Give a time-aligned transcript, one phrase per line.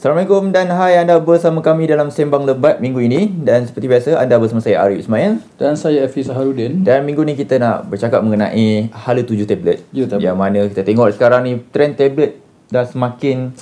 [0.00, 3.28] Assalamualaikum dan hai anda bersama kami dalam Sembang Lebat minggu ini.
[3.44, 5.44] Dan seperti biasa anda bersama saya Arif Ismail.
[5.60, 9.84] Dan saya Afiz Saharudin dan minggu ni kita nak bercakap mengenai hala tuju tablet.
[9.92, 10.24] Ya, tablet.
[10.24, 12.40] yang mana kita tengok sekarang ni trend tablet
[12.72, 13.52] dah semakin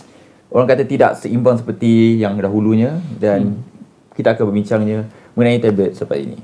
[0.54, 3.02] orang kata tidak seimbang seperti yang dahulunya.
[3.18, 4.14] Dan hmm.
[4.14, 6.38] kita akan berbincangnya mengenai tablet seperti ini.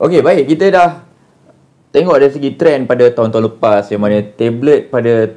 [0.00, 0.56] Okey baik.
[0.56, 1.04] Kita dah
[1.92, 3.92] tengok dari segi trend pada tahun-tahun lepas.
[3.92, 5.36] Yang mana tablet pada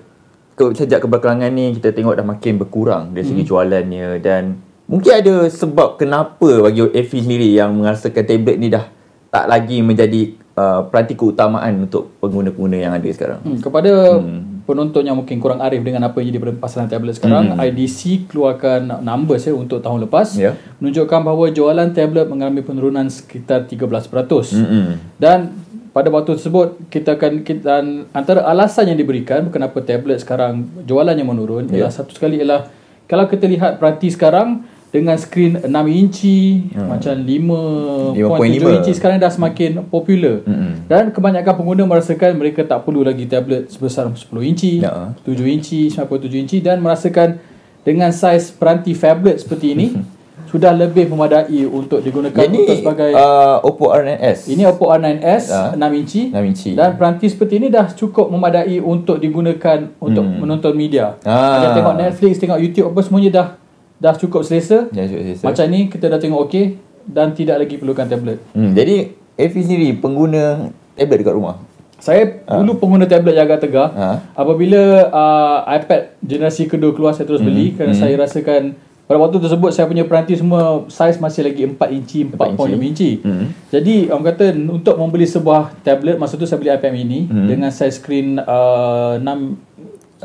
[0.56, 3.50] ke, sejak kebelakangan ni kita tengok dah makin berkurang dari segi hmm.
[3.52, 4.44] jualannya dan
[4.88, 8.88] mungkin ada sebab kenapa bagi Effie sendiri yang merasakan tablet ni dah
[9.36, 13.44] tak lagi menjadi uh, peranti keutamaan untuk pengguna-pengguna yang ada sekarang.
[13.44, 14.64] hmm, Kepada hmm.
[14.64, 17.60] penonton yang mungkin kurang arif dengan apa yang jadi pasaran tablet sekarang Hmm.
[17.60, 20.56] IDC keluarkan numbers ya untuk tahun lepas Ya.
[20.80, 25.04] Menunjukkan bahawa jualan tablet mengalami penurunan sekitar 13% Hmm.
[25.20, 25.65] Dan
[25.96, 27.80] pada waktu tersebut kita akan kita,
[28.12, 31.88] antara alasan yang diberikan kenapa tablet sekarang jualannya menurun Ya.
[31.88, 32.68] ialah satu sekali ialah
[33.08, 36.88] kalau kita lihat peranti sekarang dengan skrin 6 inci hmm.
[36.88, 38.78] macam 5.7 5.5.
[38.80, 40.84] inci sekarang dah semakin popular Hmm.
[40.88, 45.16] dan kebanyakan pengguna merasakan mereka tak perlu lagi tablet sebesar 10 inci, Ya.
[45.24, 47.40] 7 inci, 9.7 inci dan merasakan
[47.84, 49.88] dengan saiz peranti phablet seperti ini
[50.56, 55.76] sudah lebih memadai untuk digunakan Jadi untuk sebagai uh, Oppo R9s ini Oppo R9s Ah.
[55.76, 56.70] 6 inci 6 inci.
[56.80, 61.20] dan peranti seperti ini dah cukup memadai untuk digunakan untuk menonton media.
[61.28, 61.76] Ah.
[61.76, 63.48] Tengok Netflix, tengok YouTube apa semuanya dah
[64.00, 64.88] dah cukup selesa.
[64.96, 65.36] Ya, ya, ya.
[65.44, 68.40] Macam ni kita dah tengok okey dan tidak lagi perlukan tablet.
[68.56, 71.60] Hmm, jadi Effie sendiri pengguna tablet dekat rumah.
[72.00, 73.92] Saya dulu pengguna tablet yang agak tegar.
[73.92, 74.18] Ah.
[74.32, 78.76] Apabila uh, iPad generasi kedua keluar saya terus beli kerana saya rasakan
[79.06, 83.22] pada waktu tersebut saya punya peranti semua saiz masih lagi 4 inci, 4.5 inci.
[83.22, 83.54] Hmm.
[83.70, 88.02] Jadi orang kata untuk membeli sebuah tablet masa tu saya beli iPad mini dengan saiz
[88.02, 89.76] skrin uh, 6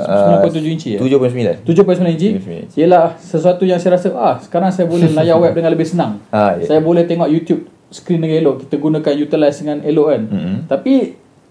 [0.00, 0.98] 9.7 inci ya.
[1.02, 1.66] 7.9.
[1.66, 5.70] 7.9 inci 7.9 ialah sesuatu yang saya rasa ah sekarang saya boleh layar web dengan
[5.74, 6.22] lebih senang.
[6.32, 6.64] Ah, ya.
[6.64, 8.64] Saya boleh tengok YouTube skrin dengan elok.
[8.64, 10.22] Kita gunakan utilize dengan elok kan.
[10.30, 10.56] Mm-mm.
[10.70, 10.94] Tapi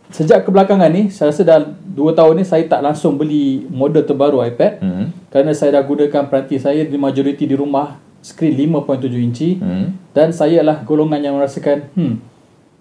[0.09, 4.41] sejak kebelakangan ni saya rasa dah 2 tahun ni saya tak langsung beli model terbaru
[4.43, 5.05] iPad Hmm.
[5.29, 9.93] kerana saya dah gunakan peranti saya di majoriti di rumah skrin 5.7 inci Hmm.
[10.11, 12.15] dan saya adalah golongan yang merasakan hmm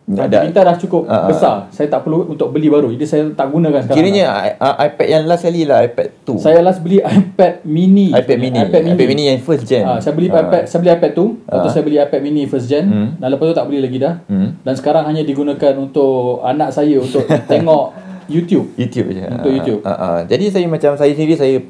[0.08, 1.28] Dah- pintar dah cukup ah.
[1.28, 1.68] besar.
[1.68, 2.88] Saya tak perlu untuk beli baru.
[2.88, 3.92] Jadi saya tak gunakan sekarang.
[3.94, 6.40] Kiranya i- iPad yang last kali lah iPad 2.
[6.40, 8.08] Saya last beli iPad mini.
[8.10, 8.56] iPad mini.
[8.58, 8.94] iPad mini.
[8.94, 9.84] iPad mini yang first gen.
[9.84, 10.40] Ah, saya beli Ah.
[10.40, 13.08] iPad, saya beli iPad tu, lepas tu saya beli iPad mini first gen Hmm.
[13.16, 14.14] dan lepas tu tak beli lagi dah.
[14.24, 14.56] Hmm.
[14.58, 17.84] Dan sekarang hanya digunakan untuk anak saya untuk tengok
[18.26, 18.72] YouTube.
[18.76, 19.22] YouTube je.
[19.22, 19.80] Untuk YouTube.
[19.82, 20.18] ah, ah.
[20.24, 21.60] Jadi saya macam saya sendiri saya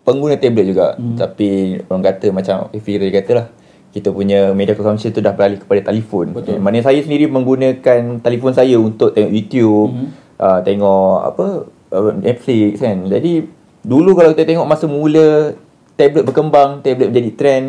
[0.00, 0.94] pengguna tablet juga.
[0.94, 1.16] Hmm.
[1.16, 1.48] Tapi
[1.82, 3.46] orang kata macam Effie tadi kata lah.
[3.94, 6.34] Kita punya media consumption tu dah beralih kepada telefon.
[6.34, 6.58] Betul.
[6.58, 10.06] Mana saya sendiri menggunakan telefon saya untuk tengok YouTube, Mhm.
[10.42, 11.46] uh, tengok apa
[11.94, 13.06] uh, Netflix kan.
[13.06, 13.46] Jadi
[13.86, 15.54] dulu kalau kita tengok masa mula
[15.94, 17.66] tablet berkembang, tablet menjadi trend,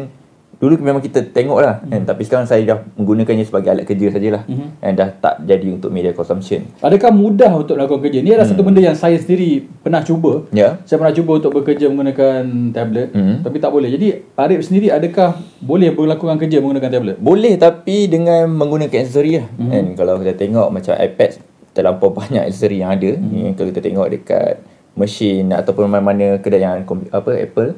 [0.56, 2.02] dulu memang kita tengok lah kan.
[2.02, 2.08] Mhm.
[2.08, 4.44] Tapi sekarang saya dah menggunakannya sebagai alat kerja sajalah.
[4.48, 4.68] Mhm.
[4.80, 6.66] And dah tak jadi untuk media consumption.
[6.80, 8.20] Adakah mudah untuk melakukan kerja?
[8.24, 10.48] Ini adalah satu benda yang saya sendiri pernah cuba.
[10.56, 10.80] Ya.
[10.88, 13.36] Saya pernah cuba untuk bekerja menggunakan tablet, Mhm.
[13.44, 13.90] tapi tak boleh.
[13.92, 17.16] Jadi Arif sendiri adakah boleh melakukan kerja menggunakan tablet?
[17.20, 19.46] Boleh tapi dengan menggunakan aksesori lah.
[19.46, 19.60] Mhm.
[19.60, 19.72] Mm-hmm.
[19.76, 21.32] Kan kalau kita tengok macam iPad
[21.76, 23.12] terlampau banyak aksesori yang ada.
[23.12, 23.22] Mhm.
[23.22, 23.52] Mm-hmm.
[23.60, 24.56] Kalau kita tengok dekat
[24.96, 27.76] mesin ataupun mana-mana kedai yang apa Apple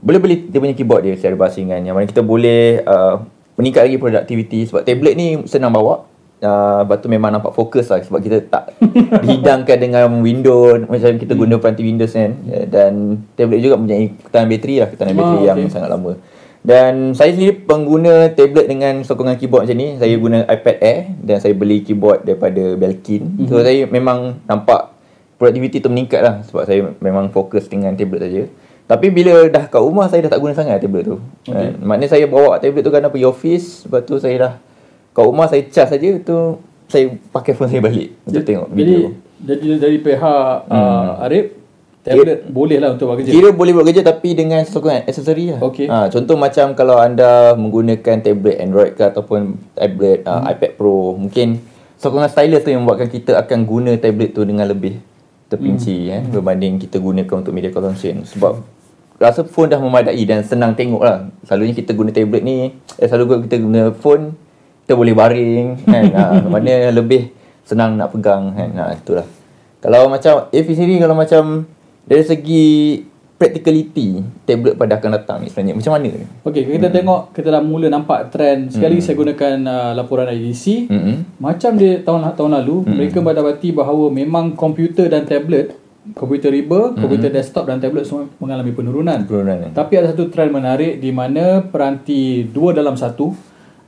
[0.00, 3.20] boleh beli dia punya keyboard dia secara basingan yang mana kita boleh uh,
[3.60, 6.08] meningkat lagi produktiviti sebab tablet ni senang bawa.
[6.40, 8.72] Uh, lepas tu memang nampak fokus lah sebab kita tak
[9.28, 12.32] dihidangkan dengan window macam kita guna peranti Windows kan
[12.72, 15.68] dan tablet juga mempunyai ketahanan bateri lah ketahanan Ah, bateri yang okey.
[15.68, 16.12] sangat lama
[16.60, 19.96] dan saya sendiri pengguna tablet dengan sokongan keyboard macam ni.
[19.96, 23.24] Saya guna iPad Air dan saya beli keyboard daripada Belkin.
[23.24, 23.46] Mm-hmm.
[23.48, 24.92] So saya memang nampak
[25.40, 28.42] produktiviti tu meningkat lah sebab saya memang fokus dengan tablet saja.
[28.90, 31.22] Tapi bila dah kat rumah saya dah tak guna sangat tablet tu.
[31.46, 31.78] Okay.
[31.78, 34.52] maknanya saya bawa tablet tu kan pergi office, lepas tu saya dah
[35.14, 36.58] kat rumah saya charge saja tu
[36.90, 39.14] saya pakai phone saya balik untuk tengok Jadi video.
[39.46, 41.54] jadi dari pihak uh, Arif
[42.02, 43.30] tablet boleh lah untuk buat kerja.
[43.30, 45.60] Kira boleh buat kerja tapi dengan sokongan aksesori lah.
[45.62, 45.86] Okey.
[45.86, 50.32] Ha, contoh macam kalau anda menggunakan tablet Android ke ataupun tablet hmm.
[50.34, 51.62] uh, iPad Pro, mungkin
[52.00, 54.98] sokongan stylus tu yang membuatkan kita akan guna tablet tu dengan lebih
[55.52, 56.14] terperinci hmm.
[56.14, 58.24] eh, berbanding kita gunakan untuk media consumption.
[58.24, 58.79] Sebab
[59.20, 61.28] rasa phone dah memadai dan senang tengok lah.
[61.44, 64.32] Selalunya kita guna tablet ni, eh, selalu kita guna phone,
[64.88, 66.04] kita boleh baring kan.
[66.16, 67.28] ha, mana lebih
[67.68, 68.70] senang nak pegang kan.
[68.80, 69.28] Ha, itulah.
[69.84, 71.68] Kalau macam Afi sendiri kalau macam
[72.08, 72.66] dari segi
[73.40, 76.12] practicality tablet pada akan datang ni sebenarnya macam mana?
[76.44, 76.96] Okey, kita hmm.
[77.00, 78.68] tengok kita dah mula nampak trend.
[78.72, 79.04] Sekali hmm.
[79.04, 80.92] saya gunakan uh, laporan IDC.
[80.92, 81.24] Hmm.
[81.40, 82.92] Macam dia tahun tahun lalu, hmm.
[82.96, 85.72] mereka mendapati bahawa memang komputer dan tablet
[86.16, 89.20] komputer riba, komputer desktop dan tablet semua mengalami penurunan.
[89.28, 89.70] Penurunan.
[89.76, 93.36] Tapi ada satu trend menarik di mana peranti dua dalam satu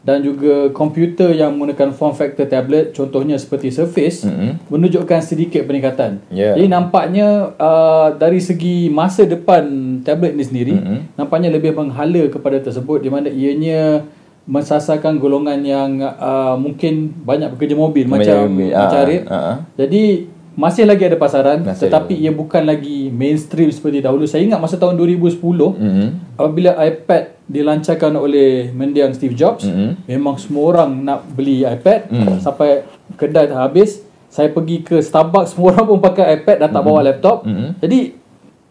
[0.02, 4.58] dan juga komputer yang menggunakan form factor tablet contohnya seperti Surface Mm-mm.
[4.66, 6.18] menunjukkan sedikit peningkatan.
[6.26, 6.58] Ya.
[6.58, 9.62] Jadi nampaknya uh, dari segi masa depan
[10.02, 11.14] tablet ini sendiri Mm-mm.
[11.14, 14.02] nampaknya lebih menghala kepada tersebut di mana ianya
[14.42, 19.56] mensasarkan golongan yang uh, mungkin banyak bekerja mobil Banyak macam mobil, macam ah, ah.
[19.78, 24.24] Jadi masih lagi ada pasaran Masih tetapi ia bukan lagi mainstream seperti dahulu.
[24.24, 26.08] Saya ingat masa tahun 2010 Mm-mm.
[26.34, 30.04] apabila iPad dilancarkan oleh mendiang Steve Jobs Mm-mm.
[30.04, 32.38] memang semua orang nak beli iPad Mm.
[32.38, 32.84] sampai
[33.14, 37.00] kedai dah habis saya pergi ke Starbucks semua orang pun pakai iPad dah tak bawa
[37.02, 37.76] laptop Mm-mm.
[37.78, 38.16] jadi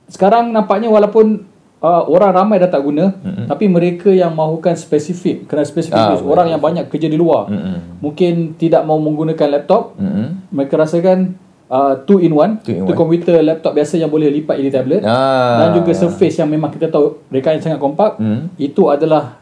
[0.08, 1.46] sekarang nampaknya walaupun
[1.80, 3.46] uh, orang ramai dah tak guna mm-hmm.
[3.48, 6.22] tapi mereka yang mahukan spesifik kena spesifik Ah, use.
[6.24, 8.02] orang yang banyak kerja di luar Mm-mm.
[8.02, 10.50] mungkin tidak mau menggunakan laptop Mm-mm.
[10.50, 11.38] mereka rasakan
[11.72, 13.00] uh, two in one Two in itu one.
[13.00, 15.64] komputer laptop biasa yang boleh lipat jadi tablet Ah.
[15.64, 18.52] dan juga surface yang memang kita tahu rekaan yang sangat kompak Hmm.
[18.56, 19.40] itu adalah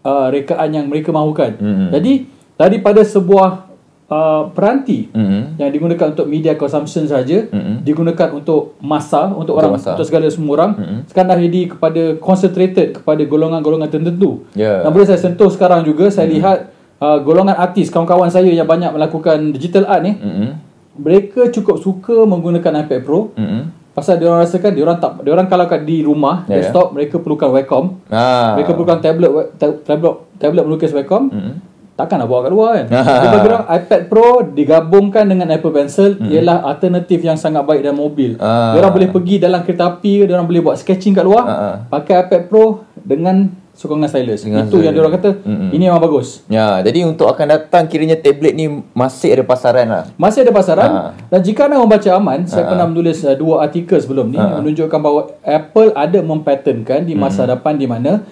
[0.00, 1.88] uh, rekaan yang mereka mahukan Hmm.
[1.90, 3.70] jadi daripada sebuah
[4.06, 5.56] uh, peranti Mm-mm.
[5.56, 7.82] yang digunakan untuk media consumption saja Mm-mm.
[7.82, 9.92] digunakan untuk masa untuk Untuk orang masa.
[9.92, 10.98] untuk segala semua orang Mm-mm.
[11.06, 14.82] sekarang dah jadi kepada concentrated kepada golongan-golongan tertentu Ya.
[14.82, 16.58] dan boleh saya sentuh sekarang juga saya lihat
[16.98, 20.50] uh, golongan artis kawan-kawan saya yang banyak melakukan digital art ni Mm-mm.
[20.98, 23.62] Mereka cukup suka menggunakan iPad Pro Mm-mm.
[23.90, 26.54] pasal dia orang rasakan dia orang tak dia orang kalau kat di rumah Ya, ya.
[26.60, 28.54] desktop mereka perlukan webcam Ah.
[28.54, 31.54] mereka perlukan tablet tablet tablet melukis webcam Mm-mm.
[31.94, 32.86] takkan nak bawa kat luar kan.
[33.14, 37.98] Jadi bagi orang iPad Pro digabungkan dengan Apple Pencil ialah alternatif yang sangat baik dalam
[37.98, 38.70] mobil Ah.
[38.70, 41.54] dia orang boleh pergi dalam kereta api dia orang boleh buat sketching kat luar Ah,
[41.54, 41.74] ah.
[41.88, 42.64] pakai iPad Pro
[42.96, 45.70] dengan sokongan stylus Dengan itu yang dia orang kata Mm-mm.
[45.70, 50.04] ini memang bagus Ya, jadi untuk akan datang kiranya tablet ni masih ada pasaran lah.
[50.18, 51.02] Masih ada pasaran Ha.
[51.30, 54.58] dan jika anda membaca aman, saya pernah menulis uh, dua artikel sebelum ni Ha.
[54.58, 57.54] menunjukkan bahawa Apple ada mempatentkan di masa Hmm.
[57.54, 58.26] depan di mana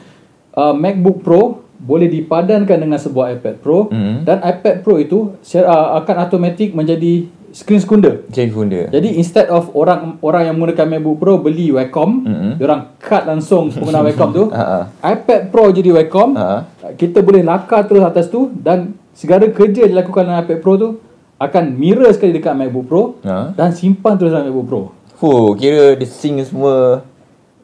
[0.52, 1.42] uh, MacBook Pro
[1.76, 4.24] boleh dipadankan dengan sebuah iPad Pro Hmm.
[4.24, 8.28] dan iPad Pro itu uh, akan automatik menjadi screen sekunder.
[8.28, 8.92] Jadi bunda.
[8.92, 12.20] Jadi instead of orang orang yang menggunakan MacBook Pro beli Wacom,
[12.54, 14.44] dia orang cut langsung penggunaan Wacom tu.
[14.52, 16.68] Ha, iPad Pro jadi Wacom, Ha.
[16.92, 20.88] kita boleh lakar terus atas tu dan segala kerja yang dilakukan dengan iPad Pro tu
[21.36, 23.56] akan mirror sekali dekat MacBook Pro Ha.
[23.56, 24.80] dan simpan terus dalam MacBook Pro.
[25.16, 27.00] Fuh, kira dia sync semua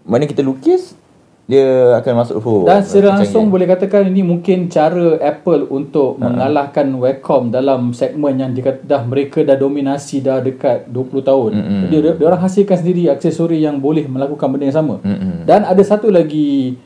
[0.02, 0.96] mana kita lukis
[1.42, 2.62] dia akan masuk fuh.
[2.64, 8.54] Dan secara langsung boleh katakan ini mungkin cara Apple untuk mengalahkan Wacom dalam segmen yang
[8.54, 11.50] dikata dah mereka dah dominasi dah dekat 20 tahun.
[11.90, 14.96] Jadi dia, dia orang hasilkan sendiri aksesori yang boleh melakukan benda yang sama.
[15.02, 15.42] Mm-mm.
[15.42, 16.78] Dan ada satu lagi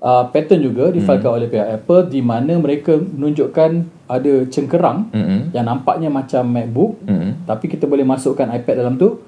[0.00, 3.70] uh, pattern juga difailkan oleh pihak Apple di mana mereka menunjukkan
[4.06, 5.40] ada cengkerang Mm-mm.
[5.50, 7.46] yang nampaknya macam MacBook Mm-mm.
[7.48, 9.18] tapi kita boleh masukkan iPad dalam tu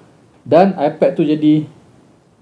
[0.46, 1.66] dan iPad tu jadi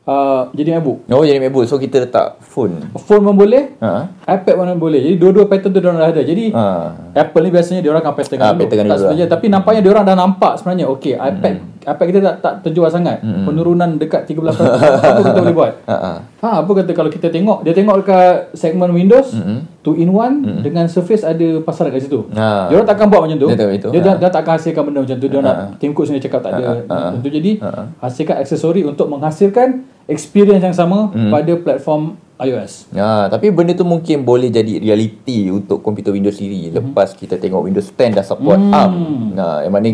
[0.06, 1.04] uh, jadi MacBook.
[1.06, 2.88] Oh jadi MacBook so kita letak phone.
[2.96, 4.08] Phone pun boleh, Ha.
[4.24, 5.00] iPad pun boleh.
[5.00, 6.22] Jadi dua-dua pattern tu diorang dah ada.
[6.22, 6.64] Jadi Ha.
[7.12, 8.60] Apple ni biasanya diorang akan patternkan Ah, dulu.
[8.62, 9.00] patternkan tak dulu lah.
[9.04, 11.54] sebenarnya tapi nampaknya diorang dah nampak sebenarnya okey iPad
[11.86, 13.22] iPad kita tak tak terjual sangat.
[13.22, 13.46] Mm-mm.
[13.46, 14.42] Penurunan dekat 13%.
[14.50, 15.72] apa kita boleh buat?
[15.86, 15.96] Ha.
[16.42, 16.50] ha.
[16.58, 19.62] Apa kata kalau kita tengok dia tengok dekat segmen Windows Mm-mm.
[19.80, 22.26] two in one dengan Surface ada pasaran kat situ.
[22.32, 22.66] Ha.
[22.66, 23.46] Dia orang takkan buat macam tu.
[23.46, 23.88] Dia tak begitu.
[23.90, 24.18] Dia, Ha.
[24.18, 25.26] dah takkan hasilkan benda macam tu.
[25.26, 26.64] Dia nak Tim Cook sendiri cakap tak ada.
[26.84, 26.96] Ha.
[27.14, 27.70] Tentu jadi Ha.
[28.02, 29.68] hasilkan aksesori untuk menghasilkan
[30.06, 30.98] experience yang sama
[31.30, 32.92] pada platform iOS.
[32.92, 37.64] Ya, tapi benda tu mungkin boleh jadi realiti untuk komputer Windows sendiri lepas kita tengok
[37.64, 38.70] Windows 10 dah support Hmm.
[38.70, 38.94] ARM.
[39.32, 39.88] Nah, yang mana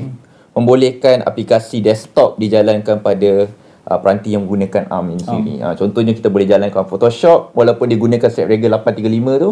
[0.52, 3.48] membolehkan aplikasi desktop dijalankan pada
[3.88, 5.54] uh, peranti yang menggunakan ARM ini sendiri.
[5.64, 9.50] Ha, contohnya kita boleh jalankan Photoshop walaupun dia gunakan Snapdragon 835 tu,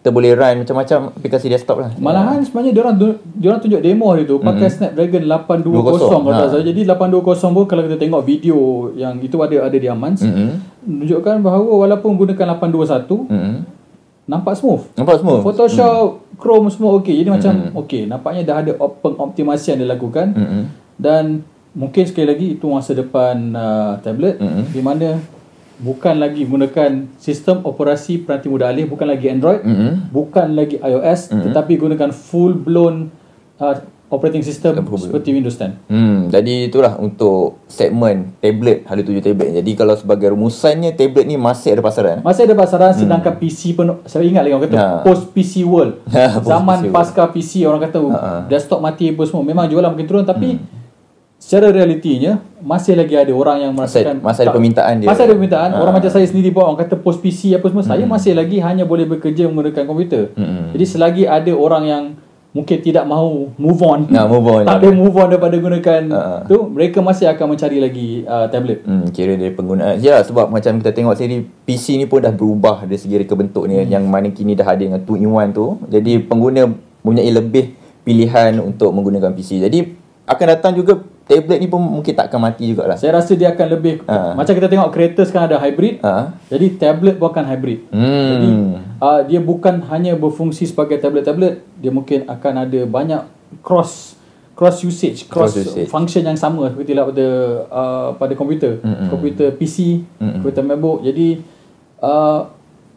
[0.00, 1.90] kita boleh run macam-macam aplikasi desktop lah.
[2.00, 2.96] Malahan sebenarnya dia orang
[3.36, 6.50] dia orang tunjuk demo hari tu pakai Snapdragon 820 20, kalau tak ha.
[6.56, 6.64] salah.
[6.64, 8.58] Jadi 820 pun kalau kita tengok video
[8.96, 10.50] yang itu ada ada di Amans Mm-hmm.
[10.80, 13.56] menunjukkan bahawa walaupun gunakan 821 Mm-hmm.
[14.24, 14.82] nampak smooth.
[14.96, 15.36] Nampak semua?
[15.44, 16.06] Photoshop,
[16.50, 17.14] Chrome semua okey.
[17.16, 20.62] Jadi macam okey, nampaknya dah ada op- pengoptimasi yang dilakukan Mm-hmm.
[20.98, 24.66] dan mungkin sekali lagi itu masa depan uh, tablet Mm-mm.
[24.68, 25.22] di mana
[25.78, 29.92] bukan lagi menggunakan sistem operasi peranti mudah alih bukan lagi Android Mm-hmm.
[30.10, 33.14] bukan lagi iOS tetapi gunakan full blown
[33.56, 33.78] uh,
[34.10, 39.54] operating system seperti Windows 10 Hmm, jadi itulah untuk segmen tablet, hala tuju tablet.
[39.54, 42.18] Jadi kalau sebagai rumusannya tablet ni masih ada pasaran.
[42.20, 44.90] masih ada pasaran sedangkan PC pun saya ingat lagi orang kata Hmm.
[44.92, 45.02] Ha.
[45.02, 46.92] post PC world Ha, post zaman PC world.
[46.92, 50.66] pasca PC orang kata Ha, desktop mati apa semua memang jualan makin turun tapi Hmm.
[51.36, 55.08] secara realitinya masih lagi ada orang yang merasakan Masih- masih ada permintaan dia.
[55.08, 55.78] masih ada permintaan Ha.
[55.78, 58.82] orang macam saya sendiri pun orang kata post PC apa semua saya masih lagi hanya
[58.82, 60.74] boleh bekerja menggunakan komputer Mm-mm.
[60.74, 62.04] jadi selagi ada orang yang
[62.50, 64.10] mungkin tidak mahu move on.
[64.10, 64.62] Nak move on.
[64.68, 66.42] tak boleh move on daripada gunakan Ah.
[66.46, 68.82] tu, mereka masih akan mencari lagi uh, tablet.
[68.82, 72.82] Hmm, kira dari penggunaan Ya sebab macam kita tengok sendiri PC ni pun dah berubah
[72.82, 73.90] dari segi reka bentuk ni hmm.
[73.90, 78.58] Yang mana kini dah ada dengan 2 in 1 tu Jadi pengguna mempunyai lebih pilihan
[78.58, 79.78] untuk menggunakan PC Jadi
[80.30, 80.92] akan datang juga
[81.24, 84.32] tablet ni pun mungkin tak akan mati jugalah Saya rasa dia akan lebih Ah.
[84.32, 85.98] macam kita tengok kereta sekarang ada hybrid.
[86.00, 86.34] ha?
[86.46, 87.86] Jadi tablet pun akan hybrid.
[87.88, 88.78] Jadi Hmm.
[88.96, 93.22] uh, dia bukan hanya berfungsi sebagai tablet-tablet, dia mungkin akan ada banyak
[93.60, 94.14] cross
[94.52, 95.88] cross usage, cross, Cross usage.
[95.88, 97.26] function yang sama seperti lah pada
[97.66, 99.08] uh, pada komputer, Mm-mm.
[99.08, 100.36] komputer PC, Mm-mm.
[100.36, 101.00] komputer MacBook.
[101.00, 101.40] Jadi
[101.98, 102.40] uh,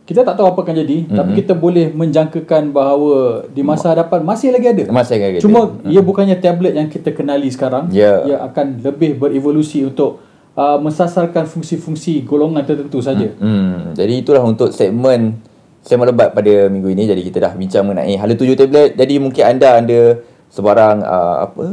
[0.04, 4.52] kita tak tahu apa akan jadi, tapi kita boleh menjangkakan bahawa di masa hadapan masih
[4.52, 4.84] lagi ada.
[4.92, 5.40] Masih akan ada.
[5.40, 7.88] Cuma ia bukannya tablet yang kita kenali sekarang.
[7.88, 8.20] Ya.
[8.28, 10.20] Ia akan lebih berevolusi untuk
[10.60, 13.32] uh, mensasarkan fungsi-fungsi golongan tertentu saja.
[13.40, 15.40] Hmm, jadi itulah untuk segmen
[15.80, 17.08] segmen lebat pada minggu ini.
[17.08, 19.00] Jadi kita dah bincang mengenai hala tuju tablet.
[19.00, 20.20] Jadi mungkin anda ada
[20.52, 21.64] sebarang uh, apa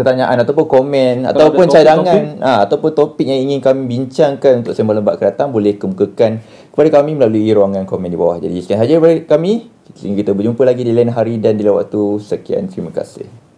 [0.00, 4.72] pertanyaan ataupun komen Kalau ataupun topik- cadangan ah ataupun topik yang ingin kami bincangkan untuk
[4.72, 8.38] segmen lebat ke datang boleh kemukakan kepada kami melalui ruangan komen di bawah.
[8.38, 9.68] Jadi sekian saja dari kami.
[9.90, 12.22] Kita berjumpa lagi di lain hari dan di lain waktu.
[12.22, 13.49] Sekian terima kasih.